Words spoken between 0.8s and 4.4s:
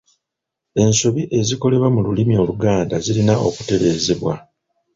Ensobi ezikolebwa mu lulimi Oluganda zirina okutereezebwa.